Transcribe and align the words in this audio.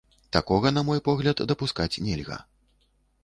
Такога, 0.35 0.69
на 0.77 0.81
мой 0.87 1.01
погляд, 1.09 1.43
дапускаць 1.51 1.91
нельга. 2.07 2.39